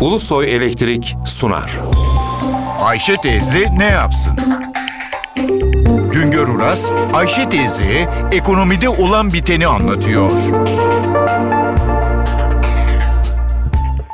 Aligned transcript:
Ulusoy 0.00 0.56
Elektrik 0.56 1.16
sunar. 1.26 1.78
Ayşe 2.80 3.16
teyze 3.16 3.78
ne 3.78 3.84
yapsın? 3.84 4.32
Güngör 6.12 6.48
Uras, 6.48 6.92
Ayşe 7.12 7.48
teyze 7.48 8.08
ekonomide 8.32 8.88
olan 8.88 9.32
biteni 9.32 9.66
anlatıyor. 9.66 10.30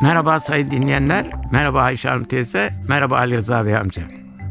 Merhaba 0.03 0.41
sayın 0.41 0.71
dinleyenler, 0.71 1.30
merhaba 1.53 1.80
Ayşe 1.80 2.09
Hanım 2.09 2.25
teyze, 2.25 2.75
merhaba 2.89 3.16
Ali 3.16 3.37
Rıza 3.37 3.66
Bey 3.66 3.77
amca. 3.77 4.03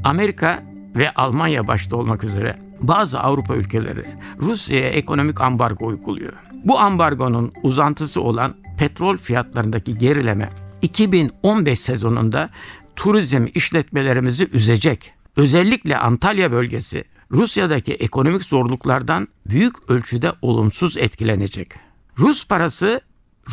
Amerika 0.03 0.63
ve 0.95 1.11
Almanya 1.11 1.67
başta 1.67 1.95
olmak 1.95 2.23
üzere 2.23 2.55
bazı 2.81 3.19
Avrupa 3.19 3.55
ülkeleri 3.55 4.05
Rusya'ya 4.39 4.89
ekonomik 4.89 5.41
ambargo 5.41 5.85
uyguluyor. 5.85 6.33
Bu 6.65 6.79
ambargonun 6.79 7.51
uzantısı 7.63 8.21
olan 8.21 8.53
petrol 8.77 9.17
fiyatlarındaki 9.17 9.97
gerileme 9.97 10.49
2015 10.85 11.79
sezonunda 11.79 12.49
turizm 12.95 13.45
işletmelerimizi 13.55 14.49
üzecek. 14.51 15.13
Özellikle 15.35 15.97
Antalya 15.97 16.51
bölgesi 16.51 17.03
Rusya'daki 17.31 17.93
ekonomik 17.93 18.43
zorluklardan 18.43 19.27
büyük 19.45 19.89
ölçüde 19.89 20.31
olumsuz 20.41 20.97
etkilenecek. 20.97 21.73
Rus 22.19 22.47
parası 22.47 23.01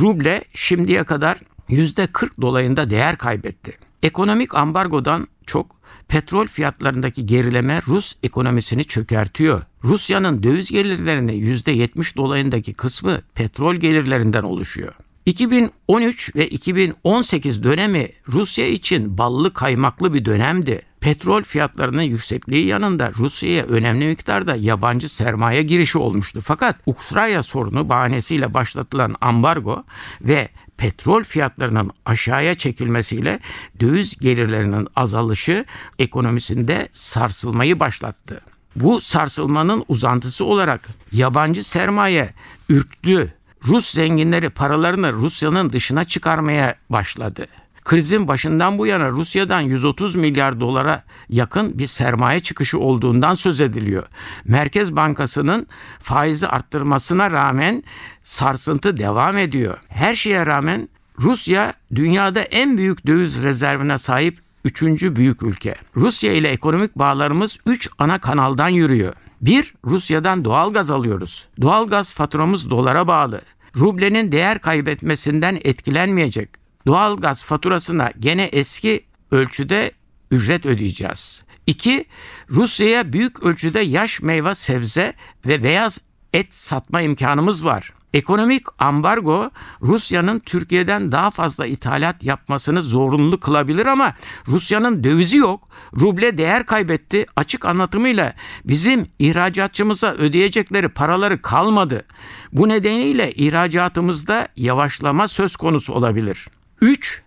ruble 0.00 0.45
şimdiye 0.55 1.05
kadar 1.05 1.38
%40 1.68 2.41
dolayında 2.41 2.91
değer 2.91 3.18
kaybetti. 3.18 3.78
Ekonomik 4.02 4.55
ambargodan 4.55 5.28
çok 5.46 5.77
petrol 6.08 6.46
fiyatlarındaki 6.46 7.27
gerileme 7.27 7.83
Rus 7.88 8.14
ekonomisini 8.22 8.84
çökertiyor. 8.84 9.62
Rusya'nın 9.84 10.42
döviz 10.42 10.70
gelirlerinin 10.70 11.33
%70 11.33 12.16
dolayındaki 12.16 12.74
kısmı 12.74 13.20
petrol 13.34 13.74
gelirlerinden 13.74 14.42
oluşuyor. 14.42 14.94
2013 15.26 16.36
ve 16.36 16.48
2018 16.48 17.62
dönemi 17.62 18.08
Rusya 18.28 18.66
için 18.66 19.18
ballı 19.18 19.52
kaymaklı 19.52 20.14
bir 20.14 20.24
dönemdi. 20.24 20.83
Petrol 21.00 21.42
fiyatlarının 21.42 22.02
yüksekliği 22.02 22.66
yanında 22.66 23.12
Rusya'ya 23.19 23.64
önemli 23.64 24.06
miktarda 24.06 24.56
yabancı 24.56 25.08
sermaye 25.08 25.62
girişi 25.62 25.98
olmuştu. 25.98 26.41
Fakat 26.44 26.77
Ukrayna 26.86 27.42
sorunu 27.42 27.88
bahanesiyle 27.88 28.55
başlatılan 28.55 29.14
ambargo 29.20 29.84
ve 30.20 30.48
petrol 30.77 31.25
fiyatlarının 31.25 31.91
aşağıya 32.04 32.54
çekilmesiyle 32.54 33.41
döviz 33.80 34.16
gelirlerinin 34.16 34.88
azalışı 34.97 35.64
ekonomisinde 35.98 36.88
sarsılmayı 36.92 37.80
başlattı. 37.80 38.41
Bu 38.77 39.00
sarsılmanın 39.00 39.84
uzantısı 39.88 40.44
olarak 40.44 40.88
yabancı 41.12 41.64
sermaye 41.64 42.30
ürktü. 42.69 43.34
Rus 43.66 43.91
zenginleri 43.91 44.50
paralarını 44.50 45.12
Rusya'nın 45.12 45.72
dışına 45.72 46.05
çıkarmaya 46.05 46.74
başladı. 46.91 47.46
Krizin 47.84 48.28
başından 48.28 48.78
bu 48.78 48.86
yana 48.86 49.08
Rusya'dan 49.08 49.60
130 49.60 50.14
milyar 50.14 50.60
dolara 50.60 51.04
yakın 51.28 51.78
bir 51.78 51.86
sermaye 51.86 52.41
çıkışı 52.41 52.78
olduğundan 52.78 53.34
söz 53.34 53.60
ediliyor. 53.60 54.06
Merkez 54.44 54.96
Bankası'nın 54.96 55.66
faizi 56.00 56.48
arttırmasına 56.48 57.30
rağmen 57.30 57.82
sarsıntı 58.22 58.96
devam 58.96 59.38
ediyor. 59.38 59.78
Her 59.88 60.14
şeye 60.14 60.47
rağmen 60.47 60.88
Rusya 61.19 61.74
dünyada 61.94 62.41
en 62.41 62.78
büyük 62.78 63.06
döviz 63.06 63.42
rezervine 63.42 63.98
sahip 63.98 64.38
üçüncü 64.64 65.16
büyük 65.16 65.42
ülke. 65.42 65.74
Rusya 65.97 66.32
ile 66.32 66.48
ekonomik 66.48 66.98
bağlarımız 66.98 67.58
üç 67.66 67.88
ana 67.98 68.19
kanaldan 68.19 68.69
yürüyor. 68.69 69.12
Bir, 69.42 69.74
Rusya'dan 69.84 70.44
doğal 70.44 70.72
gaz 70.72 70.90
alıyoruz. 70.90 71.48
Doğal 71.60 71.88
gaz 71.88 72.12
faturamız 72.12 72.70
dolara 72.70 73.06
bağlı. 73.06 73.42
Rublenin 73.76 74.32
değer 74.32 74.58
kaybetmesinden 74.58 75.58
etkilenmeyecek. 75.64 76.50
Doğal 76.86 77.16
gaz 77.16 77.44
faturasına 77.44 78.12
gene 78.18 78.44
eski 78.44 79.04
ölçüde 79.30 79.92
ücret 80.30 80.66
ödeyeceğiz. 80.66 81.44
İki, 81.66 82.04
Rusya'ya 82.50 83.12
büyük 83.12 83.42
ölçüde 83.42 83.80
yaş 83.80 84.20
meyve 84.22 84.54
sebze 84.54 85.14
ve 85.47 85.62
beyaz 85.62 86.00
et 86.32 86.54
satma 86.54 87.00
imkanımız 87.00 87.64
var. 87.64 87.92
Ekonomik 88.15 88.67
ambargo 88.78 89.50
Rusya'nın 89.83 90.39
Türkiye'den 90.39 91.12
daha 91.12 91.31
fazla 91.31 91.67
ithalat 91.67 92.23
yapmasını 92.23 92.83
zorunlu 92.83 93.41
kılabilir 93.41 93.87
ama 93.87 94.15
Rusya'nın 94.49 95.05
dövizi 95.05 95.37
yok. 95.37 95.69
Ruble 96.00 96.39
değer 96.39 96.67
kaybetti. 96.67 97.27
Açık 97.37 97.65
anlatımıyla 97.65 98.34
bizim 98.65 99.06
ihracatçımıza 99.19 100.12
ödeyecekleri 100.12 100.89
paraları 100.89 101.43
kalmadı. 101.43 102.05
Bu 102.53 102.69
nedeniyle 102.69 103.33
ihracatımızda 103.33 104.49
yavaşlama 104.56 105.29
söz 105.29 105.56
konusu 105.56 105.93
olabilir. 105.93 106.49
3. 106.81 107.23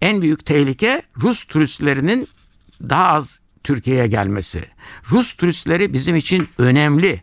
En 0.00 0.22
büyük 0.22 0.46
tehlike 0.46 1.02
Rus 1.22 1.44
turistlerinin 1.44 2.28
daha 2.80 3.06
az 3.06 3.40
Türkiye'ye 3.64 4.06
gelmesi. 4.06 4.64
Rus 5.10 5.34
turistleri 5.34 5.92
bizim 5.92 6.16
için 6.16 6.48
önemli. 6.58 7.22